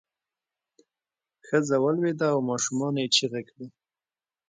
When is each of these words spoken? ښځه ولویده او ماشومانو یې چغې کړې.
ښځه 1.47 1.75
ولویده 1.83 2.27
او 2.33 2.39
ماشومانو 2.49 2.97
یې 3.03 3.07
چغې 3.15 3.41
کړې. 3.49 3.65